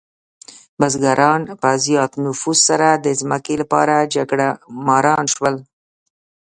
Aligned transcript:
بزګران 0.79 1.41
په 1.61 1.69
زیات 1.85 2.11
نفوس 2.25 2.59
سره 2.69 2.87
د 3.05 3.07
ځمکې 3.19 3.55
لپاره 3.61 3.95
جګړهماران 4.13 5.25
شول. 5.33 5.55